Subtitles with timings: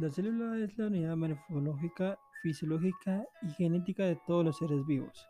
[0.00, 5.28] La célula es la unidad morfológica, fisiológica y genética de todos los seres vivos,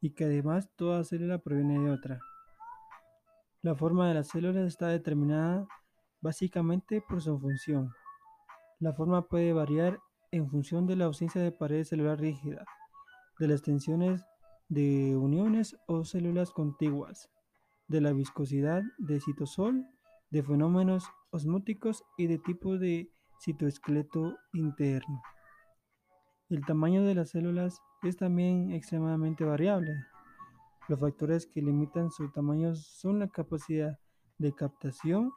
[0.00, 2.20] y que además toda célula proviene de otra.
[3.60, 5.66] La forma de las células está determinada
[6.20, 7.90] básicamente por su función.
[8.78, 9.98] La forma puede variar
[10.30, 12.64] en función de la ausencia de pared celular rígida,
[13.40, 14.24] de las tensiones
[14.68, 17.30] de uniones o células contiguas,
[17.88, 19.84] de la viscosidad de citosol,
[20.30, 25.22] de fenómenos osmóticos y de tipo de citoesqueleto interno.
[26.48, 29.92] El tamaño de las células es también extremadamente variable.
[30.88, 33.98] Los factores que limitan su tamaño son la capacidad
[34.38, 35.32] de captación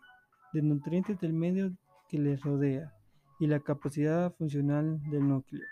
[0.53, 1.71] de nutrientes del medio
[2.07, 2.93] que les rodea
[3.39, 5.65] y la capacidad funcional del núcleo.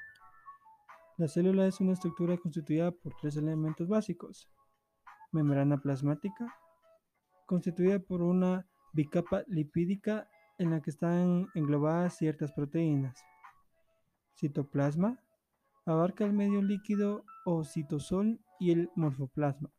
[1.18, 4.50] La célula es una estructura constituida por tres elementos básicos.
[5.32, 6.54] Membrana plasmática,
[7.46, 10.28] constituida por una bicapa lipídica
[10.60, 13.24] en la que están englobadas ciertas proteínas.
[14.36, 15.20] Citoplasma
[15.86, 19.72] abarca el medio líquido o citosol y el morfoplasma.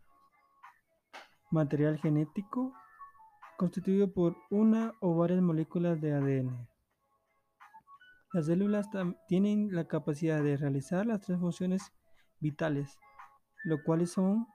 [1.50, 2.74] Material genético
[3.58, 6.68] constituido por una o varias moléculas de ADN.
[8.32, 8.88] Las células
[9.28, 11.92] tienen la capacidad de realizar las tres funciones
[12.38, 12.98] vitales,
[13.64, 14.46] lo cuales son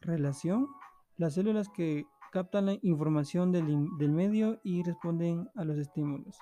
[0.00, 0.68] relación,
[1.16, 2.04] las células que
[2.34, 3.64] captan la información del,
[3.96, 6.36] del, medio y responden a los estímulos.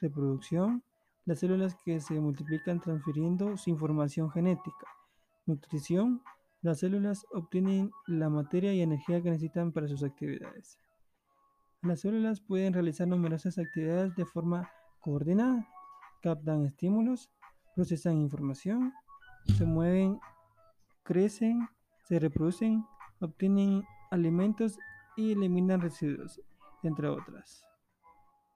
[0.00, 0.82] Reproducción,
[1.26, 4.88] las células que se multiplican transfiriendo su información genética.
[5.46, 6.24] Nutrición,
[6.60, 10.76] las células obtienen la materia y energía que necesitan para sus actividades.
[11.82, 15.68] Las células pueden realizar numerosas actividades de forma coordinada.
[16.20, 17.30] Captan estímulos,
[17.76, 18.92] procesan información,
[19.56, 20.18] se mueven,
[21.04, 21.68] crecen,
[22.08, 22.84] se reproducen,
[23.20, 24.76] obtienen alimentos
[25.16, 26.40] y eliminan residuos,
[26.82, 27.66] entre otras.